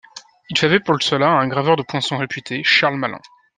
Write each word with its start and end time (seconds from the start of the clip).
Il 0.49 0.57
fait 0.57 0.65
appel 0.65 0.81
pour 0.81 1.03
cela 1.03 1.27
à 1.27 1.35
un 1.41 1.47
graveur 1.47 1.75
de 1.75 1.83
poinçons 1.83 2.17
réputé, 2.17 2.63
Charles 2.63 2.95
Malin. 2.97 3.19